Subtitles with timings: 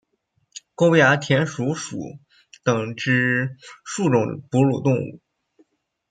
[0.73, 2.17] 沟牙田鼠属
[2.63, 3.55] 等之
[3.85, 5.21] 数种哺乳动物。